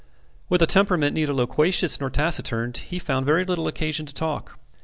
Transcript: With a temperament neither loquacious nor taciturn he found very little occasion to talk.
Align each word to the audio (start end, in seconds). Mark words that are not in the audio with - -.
With 0.49 0.63
a 0.63 0.65
temperament 0.65 1.13
neither 1.13 1.31
loquacious 1.31 1.99
nor 1.99 2.09
taciturn 2.09 2.73
he 2.73 2.97
found 2.97 3.27
very 3.27 3.43
little 3.45 3.67
occasion 3.67 4.07
to 4.07 4.13
talk. 4.15 4.57